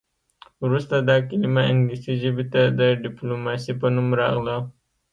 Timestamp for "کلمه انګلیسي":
1.29-2.13